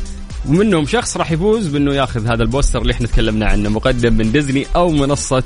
[0.49, 4.65] ومنهم شخص راح يفوز بأنه ياخذ هذا البوستر اللي إحنا تكلمنا عنه مقدم من ديزني
[4.75, 5.43] أو منصة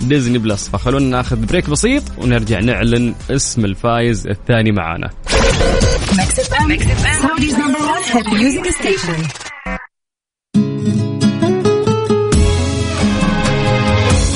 [0.00, 5.10] Disney Plus فخلونا ناخذ break بسيط ونرجع نعلن اسم الفايز الثاني معانا.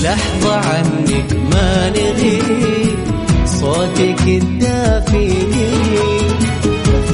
[0.02, 2.98] لحظة عنك ما نغيب
[3.46, 5.44] صوتك الدافئ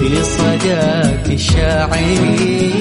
[0.00, 2.72] في صداك الشاعري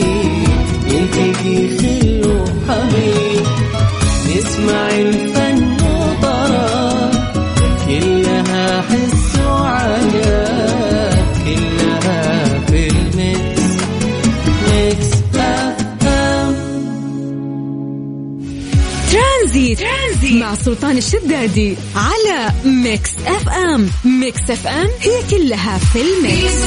[0.87, 3.45] يلتقي خل وحبيب
[4.29, 7.11] نسمع الفن وطرب
[7.87, 13.61] كلها حس وعجب كلها في ال Mix
[14.71, 16.55] Mix FM
[19.11, 19.79] Transit.
[20.33, 26.63] مع سلطان الشدادي على Mix FM Mix FM هي كلها في ال Mix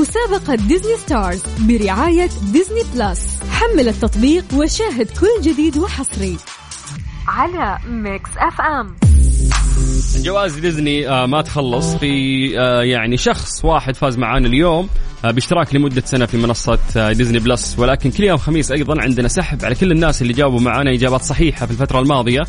[0.00, 3.20] مسابقة Disney Stars برعاية Disney Plus.
[3.50, 6.36] حمل التطبيق وشاهد كل جديد وحصري.
[7.28, 8.96] على Mix FM.
[10.16, 11.94] جوائز ديزني آه ما تخلص.
[11.94, 12.10] في
[12.60, 14.88] آه يعني شخص واحد فاز معانا اليوم
[15.24, 16.78] آه باشتراك لمدة سنة في منصة
[17.12, 17.74] Disney Plus.
[17.78, 21.66] ولكن كل يوم خميس أيضا عندنا سحب على كل الناس اللي جاوبوا معانا إجابات صحيحة
[21.66, 22.42] في الفترة الماضية.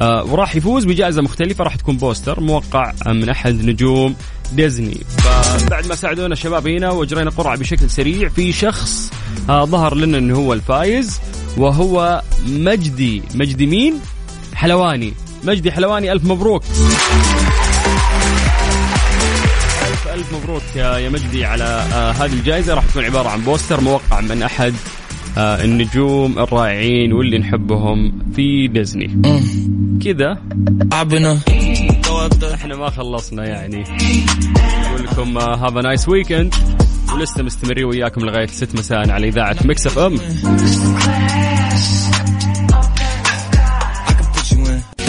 [0.00, 4.14] وراح يفوز بجائزة مختلفة راح تكون بوستر موقع آه، من أحد نجوم
[4.52, 5.00] ديزني.
[5.18, 9.12] فبعد ما ساعدونا الشباب هنا وجرينا قرعة بشكل سريع في شخص
[9.48, 11.20] آه ظهر لنا أنه هو الفايز
[11.56, 13.22] وهو مجدي.
[13.34, 13.94] مجدي مين؟
[14.54, 15.12] حلواني.
[15.44, 16.62] مجدي حلواني ألف مبروك.
[19.88, 22.74] ألف ألف مبروك يا مجدي على آه هذه الجائزة.
[22.74, 24.74] راح تكون عبارة عن بوستر موقع من أحد
[25.38, 29.22] آه النجوم الرائعين واللي نحبهم في ديزني.
[30.04, 30.38] كذا.
[30.92, 31.38] عبنا.
[32.54, 33.84] إحنا ما خلصنا يعني.
[34.82, 36.54] نقول لكم have a nice weekend
[37.14, 40.18] ولسه مستمرين وياكم لغاية 6 مساء على إذاعة Mix FM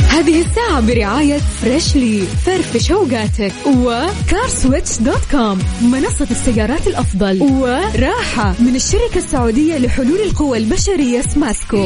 [0.09, 7.41] هذه الساعة برعاية Freshly فرفش اوقاتك و CarSwitch dot com منصة السيارات الأفضل.
[7.41, 11.85] وراحة من الشركة السعودية لحلول القوى البشرية سماسكو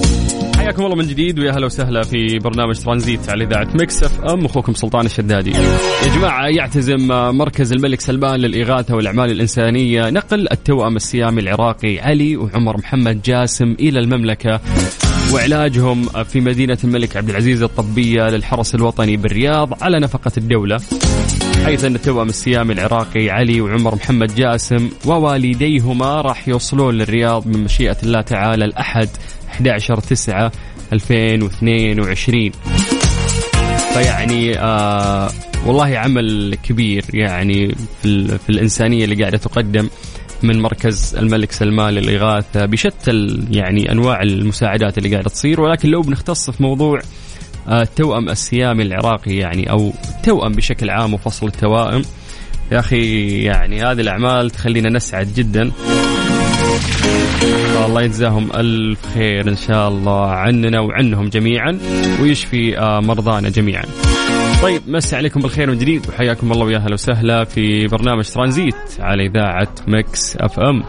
[0.71, 4.45] حياكم الله من جديد ويا هلا وسهلا في برنامج ترانزيت على إذاعة مكس اف ام
[4.45, 5.51] أخوكم سلطان الشدادي.
[5.51, 7.07] يا جماعة يعتزم
[7.37, 13.99] مركز الملك سلمان للإغاثة والأعمال الإنسانية نقل التوأم السيامي العراقي علي وعمر محمد جاسم إلى
[13.99, 14.59] المملكة
[15.33, 20.79] وعلاجهم في مدينة الملك عبد العزيز الطبية للحرس الوطني بالرياض على نفقة الدولة.
[21.65, 27.97] حيث أن التوأم السيامي العراقي علي وعمر محمد جاسم ووالديهما راح يوصلون للرياض من مشيئة
[28.03, 29.09] الله تعالى الأحد
[29.67, 30.51] 11 9
[30.93, 32.51] 2022
[33.93, 35.29] فيعني آه
[35.65, 39.89] والله عمل كبير يعني في, في الإنسانية اللي قاعدة تقدم
[40.43, 45.61] من مركز الملك سلمان للإغاثة بشتى يعني أنواع المساعدات اللي قاعدة تصير.
[45.61, 46.99] ولكن لو بنختص في موضوع
[47.67, 49.93] آه، التوأم السيامي العراقي يعني أو
[50.23, 52.01] توأم بشكل عام وفصل التوائم
[52.71, 55.71] يا أخي يعني هذه الأعمال تخلينا نسعد جدا.
[57.85, 61.79] الله يجزاهم ألف خير إن شاء الله عننا وعنهم جميعا
[62.21, 63.83] ويشفي آه، مرضانا جميعا.
[64.63, 69.25] طيب مسي عليكم بالخير من جديد وحياكم الله ويا أهلا وسهلا في برنامج ترانزيت على
[69.25, 70.83] إذاعة مكس أف أم.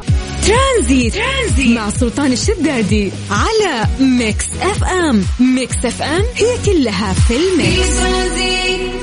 [0.47, 1.15] ترانزيت.
[1.15, 5.23] ترانزيت مع سلطان الشدادي على ميكس أف أم.
[5.55, 9.02] ميكس أف أم هي كلها في الميكس.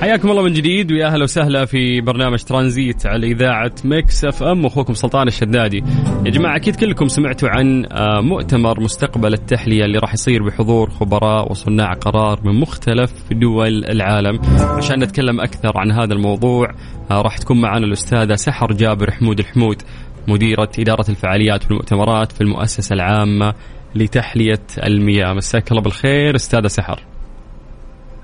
[0.00, 4.66] حياكم الله من جديد ويا أهلا وسهلا في برنامج ترانزيت على إذاعة مكس أف أم
[4.66, 5.84] أخوكم سلطان الشدادي.
[6.24, 11.50] يا جماعة أكيد كلكم سمعتوا عن آه، مؤتمر مستقبل التحلية اللي راح يصير بحضور خبراء
[11.50, 14.40] وصناع قرار من مختلف دول العالم.
[14.60, 16.70] عشان نتكلم أكثر عن هذا الموضوع
[17.10, 19.82] آه، راح تكون معنا الأستاذة سحر جابر حمود الحمود
[20.28, 23.54] مديرة إدارة الفعاليات والمؤتمرات في المؤسسة العامة
[23.94, 25.32] لتحلية المياه.
[25.32, 27.15] مساك الله بالخير أستاذة سحر.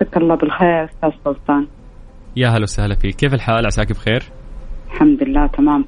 [0.03, 1.67] مساك الله بالخير أستاذ سلطان.
[2.37, 4.23] يا هلا وسهلا فيك، كيف الحال؟ عساك بخير؟
[4.93, 5.85] الحمد لله تمام.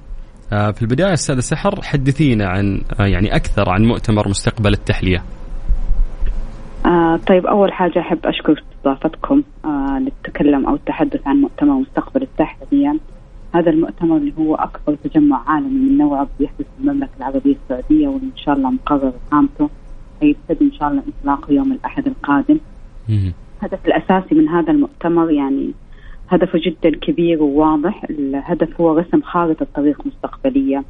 [0.52, 5.22] آه، في البداية أستاذة سحر حدثينا عن آه، يعني أكثر عن مؤتمر مستقبل التحلية.
[6.86, 12.94] آه طيب أول حاجة أحب أشكر استضافتكم آه للتكلم أو التحدث عن مؤتمر مستقبل التحلية.
[13.54, 18.26] هذا المؤتمر اللي هو أكبر تجمع عالمي من نوعه بيحدث في المملكة العربية السعودية واللي
[18.26, 19.70] إن شاء الله مقرر إقامته
[20.22, 22.58] هيبتدي إن شاء الله انطلاقه يوم الأحد القادم.
[23.64, 25.70] الهدف الأساسي من هذا المؤتمر يعني
[26.28, 30.84] هدفه جدا كبير وواضح الهدف هو رسم خارطة طريق مستقبلية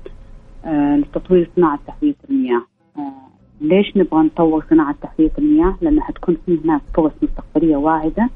[0.64, 2.62] آه لتطوير صناعة تحلية المياه
[2.96, 3.12] آه
[3.60, 8.28] ليش نبغى نطور صناعة تحلية المياه؟ لأنه حتكون في هناك فرص مستقبلية واعدة.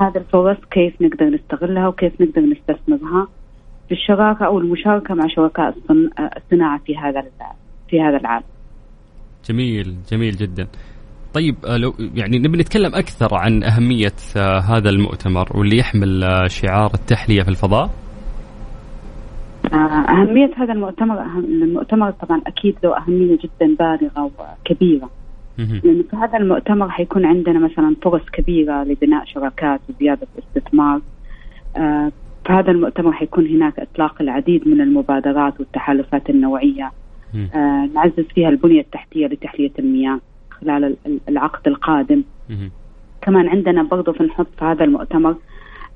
[0.00, 3.28] هذه الفرص كيف نقدر نستغلها وكيف نقدر نستثمرها
[3.90, 7.24] بالشراكة أو المشاركة مع شركاء الصن- الصناعة في هذا
[7.88, 8.44] في هذا العالم.
[9.48, 10.66] جميل جميل جدا
[11.36, 16.46] طيب آه، لو يعني نبي نتكلم أكثر عن أهمية آه، هذا المؤتمر واللي يحمل آه،
[16.46, 17.90] شعار التحلية في الفضاء.
[20.08, 25.10] أهمية هذا المؤتمر أهم المؤتمر طبعا أكيد له أهمية جدا بالغة وكبيرة.
[25.58, 31.00] لأنه في هذا المؤتمر حيكون عندنا مثلا فرص كبيرة لبناء شراكات وزيادة الاستثمار
[31.76, 32.12] آه،
[32.46, 36.92] في هذا المؤتمر حيكون هناك إطلاق العديد من المبادرات والتحالفات النوعية.
[37.54, 40.20] آه، نعزز فيها البنية التحتية لتحلية المياه.
[40.60, 42.22] خلال ال- ال- العقد القادم.
[43.20, 45.36] كمان عندنا برضو بنحط في هذا المؤتمر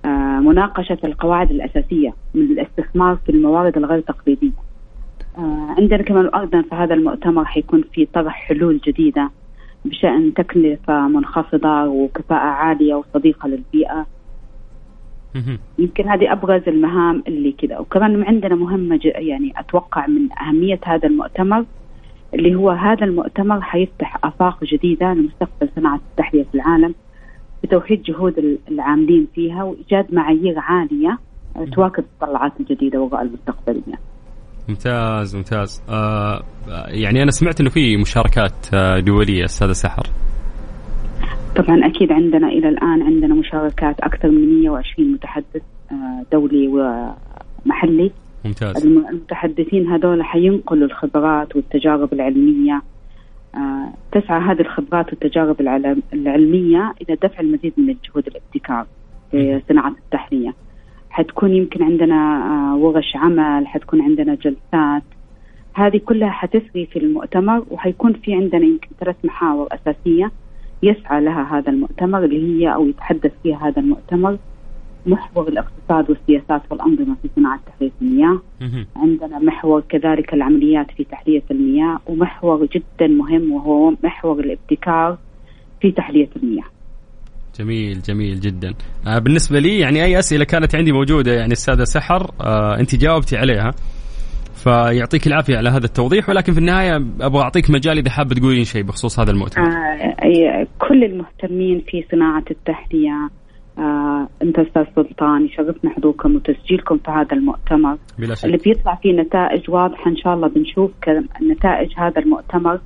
[0.05, 4.51] آه، مناقشة القواعد الأساسية من الاستثمار في الموارد الغير تقليدية
[5.39, 9.31] آه، عندنا كمان أيضا في هذا المؤتمر حيكون في طرح حلول جديدة
[9.85, 14.07] بشأن تكلفة منخفضة وكفاءة عالية وصديقة للبيئة.
[15.79, 21.65] يمكن هذه أبرز المهام اللي كذا وكمان عندنا مهمة يعني أتوقع من أهمية هذا المؤتمر
[22.35, 26.95] اللي هو هذا المؤتمر حيفتح آفاق جديدة لمستقبل صناعة التحلية في العالم
[27.65, 31.19] بتوحيد جهود ال- العاملين فيها وإيجاد معايير عالية
[31.73, 33.99] تواكب التطلعات الجديدة والرؤى المستقبلية.
[34.69, 35.83] ممتاز ممتاز.
[35.91, 36.43] آه
[36.89, 40.03] يعني أنا سمعت إنه في مشاركات آه دولية أستاذة سحر.
[41.57, 45.63] طبعا أكيد عندنا إلى الآن عندنا مشاركات أكثر من 120 متحدث
[45.93, 48.11] آه، دولي ومحلي.
[48.45, 48.87] ممتاز.
[48.87, 52.83] الم- المتحدثين هذول حينقلوا الخبرات والتجارب العلمية.
[53.55, 58.87] آه، تسعى هذه الخبرات والتجارب العلم- العلمية إلى دفع المزيد من الجهود الابتكار
[59.31, 60.55] في صناعة التحلية.
[61.11, 65.03] حتكون يمكن عندنا آه، ورش عمل حتكون عندنا جلسات.
[65.75, 70.31] هذه كلها حتسري في المؤتمر وحيكون في عندنا يمكن ثلاث محاور أساسية
[70.83, 74.39] يسعى لها هذا المؤتمر اللي هي أو يتحدث فيها هذا المؤتمر.
[75.07, 78.41] محور الاقتصاد والسياسات والأنظمة في صناعة تحلية المياه.
[78.97, 85.19] عندنا محور كذلك العمليات في تحلية المياه ومحور جدا مهم وهو محور الابتكار
[85.81, 86.65] في تحلية المياه.
[87.59, 88.75] جميل جميل جدا.
[89.07, 93.37] آه بالنسبة لي يعني أي أسئلة كانت عندي موجودة يعني أستاذة سحر آه أنت جاوبتي
[93.37, 93.71] عليها
[94.55, 98.83] فيعطيك العافية على هذا التوضيح ولكن في النهاية أبغى أعطيك مجال إذا حابه تقولين شيء
[98.83, 99.65] بخصوص هذا المؤتمر.
[99.67, 103.29] آه أي- كل المهتمين في صناعة التحلية
[103.79, 107.97] آه أنت أستاذ سلطان يشرفنا حضوركم وتسجيلكم في هذا المؤتمر.
[108.19, 108.45] بلا شك.
[108.45, 110.91] اللي بيطلع فيه نتائج واضحة إن شاء الله بنشوف
[111.51, 112.81] نتائج هذا المؤتمر.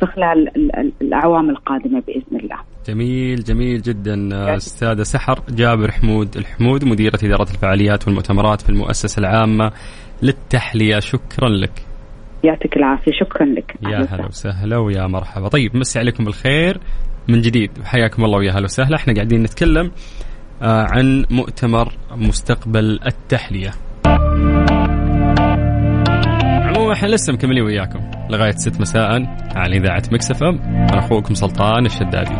[0.00, 2.56] في خلال ال- ال- الأعوام القادمة بإذن الله.
[2.88, 9.20] جميل جميل جدا آه، أستاذة سحر جابر حمود الحمود مديرة إدارة الفعاليات والمؤتمرات في المؤسسة
[9.20, 9.72] العامة
[10.22, 10.98] للتحلية.
[11.00, 11.82] شكرا لك.
[12.44, 13.12] يعطيك العافية.
[13.12, 13.74] شكرا لك.
[13.82, 15.48] يا هلا وسهلا ويا مرحبا.
[15.48, 16.78] طيب مسي عليكم بالخير.
[17.28, 17.70] من جديد.
[17.84, 18.96] حياكم الله ويا هلا وسهلا.
[18.96, 19.90] إحنا قاعدين نتكلم
[20.62, 23.70] آه، عن مؤتمر مستقبل التحلية.
[26.66, 28.00] عموما إحنا لسه مكملين وياكم
[28.30, 29.10] لغاية 6 مساء
[29.56, 30.58] على إذاعة مكسف إم.
[30.64, 32.34] أنا أخوكم سلطان الشدادي.